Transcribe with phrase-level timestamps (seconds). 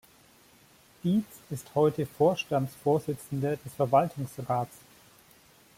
[1.03, 4.77] Dietz ist heute Vorstandsvorsitzender des Verwaltungsrats.